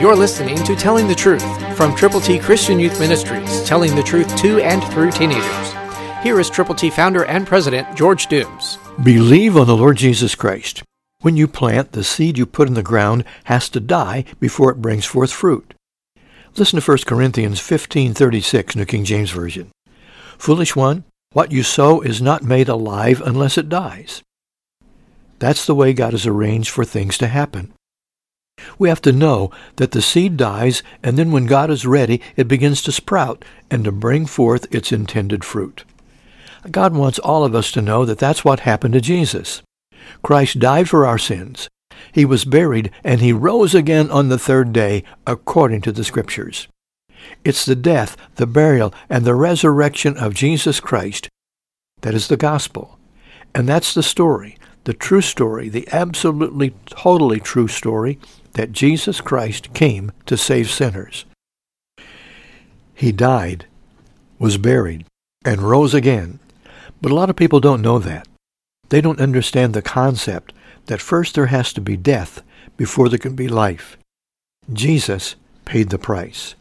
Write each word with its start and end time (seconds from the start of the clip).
You're 0.00 0.14
listening 0.14 0.62
to 0.62 0.76
Telling 0.76 1.08
the 1.08 1.14
Truth 1.16 1.76
from 1.76 1.92
Triple 1.96 2.20
T 2.20 2.38
Christian 2.38 2.78
Youth 2.78 3.00
Ministries, 3.00 3.64
telling 3.64 3.96
the 3.96 4.02
truth 4.04 4.36
to 4.36 4.60
and 4.60 4.80
through 4.92 5.10
teenagers. 5.10 5.72
Here 6.22 6.38
is 6.38 6.48
Triple 6.48 6.76
T 6.76 6.88
founder 6.88 7.24
and 7.24 7.44
president 7.44 7.96
George 7.96 8.28
Dooms. 8.28 8.78
Believe 9.02 9.56
on 9.56 9.66
the 9.66 9.76
Lord 9.76 9.96
Jesus 9.96 10.36
Christ. 10.36 10.84
When 11.22 11.36
you 11.36 11.48
plant, 11.48 11.90
the 11.90 12.04
seed 12.04 12.38
you 12.38 12.46
put 12.46 12.68
in 12.68 12.74
the 12.74 12.82
ground 12.84 13.24
has 13.44 13.68
to 13.70 13.80
die 13.80 14.24
before 14.38 14.70
it 14.70 14.80
brings 14.80 15.04
forth 15.04 15.32
fruit. 15.32 15.74
Listen 16.54 16.80
to 16.80 16.86
1 16.86 16.98
Corinthians 17.04 17.58
15:36, 17.58 18.76
New 18.76 18.84
King 18.84 19.04
James 19.04 19.32
Version. 19.32 19.72
Foolish 20.38 20.76
one, 20.76 21.02
what 21.32 21.50
you 21.50 21.64
sow 21.64 22.02
is 22.02 22.22
not 22.22 22.44
made 22.44 22.68
alive 22.68 23.20
unless 23.26 23.58
it 23.58 23.68
dies. 23.68 24.22
That's 25.40 25.66
the 25.66 25.74
way 25.74 25.92
God 25.92 26.12
has 26.12 26.24
arranged 26.24 26.70
for 26.70 26.84
things 26.84 27.18
to 27.18 27.26
happen. 27.26 27.72
We 28.78 28.88
have 28.88 29.02
to 29.02 29.12
know 29.12 29.50
that 29.76 29.92
the 29.92 30.02
seed 30.02 30.36
dies, 30.36 30.82
and 31.02 31.16
then 31.18 31.32
when 31.32 31.46
God 31.46 31.70
is 31.70 31.86
ready, 31.86 32.20
it 32.36 32.48
begins 32.48 32.82
to 32.82 32.92
sprout 32.92 33.44
and 33.70 33.84
to 33.84 33.92
bring 33.92 34.26
forth 34.26 34.72
its 34.74 34.92
intended 34.92 35.44
fruit. 35.44 35.84
God 36.70 36.94
wants 36.94 37.18
all 37.18 37.44
of 37.44 37.54
us 37.54 37.70
to 37.72 37.82
know 37.82 38.04
that 38.04 38.18
that's 38.18 38.44
what 38.44 38.60
happened 38.60 38.94
to 38.94 39.00
Jesus. 39.00 39.62
Christ 40.22 40.58
died 40.58 40.88
for 40.88 41.06
our 41.06 41.18
sins. 41.18 41.68
He 42.12 42.24
was 42.24 42.44
buried, 42.44 42.90
and 43.04 43.20
he 43.20 43.32
rose 43.32 43.74
again 43.74 44.10
on 44.10 44.28
the 44.28 44.38
third 44.38 44.72
day, 44.72 45.04
according 45.26 45.82
to 45.82 45.92
the 45.92 46.04
Scriptures. 46.04 46.68
It's 47.44 47.64
the 47.64 47.76
death, 47.76 48.16
the 48.36 48.46
burial, 48.46 48.92
and 49.08 49.24
the 49.24 49.34
resurrection 49.34 50.16
of 50.16 50.34
Jesus 50.34 50.80
Christ 50.80 51.28
that 52.02 52.14
is 52.14 52.28
the 52.28 52.36
gospel. 52.36 52.98
And 53.54 53.68
that's 53.68 53.94
the 53.94 54.02
story, 54.02 54.57
the 54.88 54.94
true 54.94 55.20
story, 55.20 55.68
the 55.68 55.86
absolutely, 55.92 56.72
totally 56.86 57.38
true 57.38 57.68
story 57.68 58.18
that 58.54 58.72
Jesus 58.72 59.20
Christ 59.20 59.74
came 59.74 60.12
to 60.24 60.34
save 60.34 60.70
sinners. 60.70 61.26
He 62.94 63.12
died, 63.12 63.66
was 64.38 64.56
buried, 64.56 65.04
and 65.44 65.60
rose 65.60 65.92
again. 65.92 66.38
But 67.02 67.12
a 67.12 67.14
lot 67.14 67.28
of 67.28 67.36
people 67.36 67.60
don't 67.60 67.82
know 67.82 67.98
that. 67.98 68.26
They 68.88 69.02
don't 69.02 69.20
understand 69.20 69.74
the 69.74 69.82
concept 69.82 70.54
that 70.86 71.02
first 71.02 71.34
there 71.34 71.52
has 71.52 71.74
to 71.74 71.82
be 71.82 71.98
death 71.98 72.40
before 72.78 73.10
there 73.10 73.18
can 73.18 73.36
be 73.36 73.46
life. 73.46 73.98
Jesus 74.72 75.36
paid 75.66 75.90
the 75.90 75.98
price. 75.98 76.54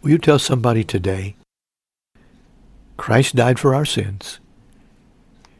Will 0.00 0.12
you 0.12 0.18
tell 0.18 0.38
somebody 0.38 0.84
today? 0.84 1.36
Christ 2.96 3.36
died 3.36 3.58
for 3.58 3.74
our 3.74 3.84
sins. 3.84 4.40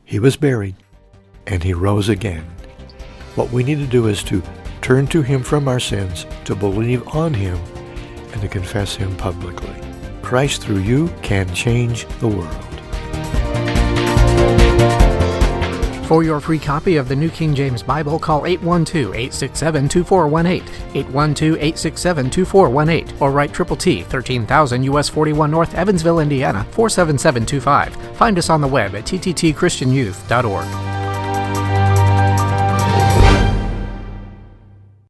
He 0.07 0.19
was 0.19 0.39
buried, 0.39 0.75
and 1.49 1.65
he 1.65 1.75
rose 1.75 2.09
again. 2.09 2.45
What 3.35 3.51
we 3.51 3.65
need 3.65 3.79
to 3.79 3.87
do 3.87 4.07
is 4.07 4.23
to 4.25 4.43
turn 4.81 5.09
to 5.09 5.23
him 5.23 5.43
from 5.43 5.67
our 5.67 5.81
sins, 5.81 6.25
to 6.45 6.55
believe 6.55 7.05
on 7.09 7.35
him, 7.35 7.59
and 8.33 8.41
to 8.43 8.49
confess 8.49 8.95
him 8.95 9.17
publicly. 9.17 9.75
Christ 10.23 10.63
through 10.63 10.81
you 10.81 11.09
can 11.23 11.53
change 11.55 12.07
the 12.21 12.29
world. 12.29 12.65
For 16.07 16.23
your 16.23 16.41
free 16.41 16.59
copy 16.59 16.97
of 16.97 17.09
the 17.09 17.17
New 17.17 17.29
King 17.29 17.55
James 17.55 17.83
Bible, 17.83 18.19
call 18.19 18.41
812-867-2418, 18.43 20.63
812-867-2418, 20.93 23.21
or 23.21 23.31
write 23.31 23.53
Triple 23.53 23.77
T, 23.77 24.03
13,000 24.05 24.85
US 24.85 25.11
41 25.11 25.51
North, 25.51 25.75
Evansville, 25.75 26.21
Indiana, 26.21 26.65
47725. 26.71 27.95
Find 28.17 28.39
us 28.39 28.49
on 28.49 28.63
the 28.63 28.69
web 28.69 28.95
at 28.95 29.05
tttchristianyouth.org. 29.05 30.98